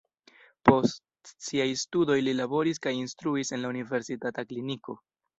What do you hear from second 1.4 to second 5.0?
siaj studoj li laboris kaj instruis en la universitata kliniko.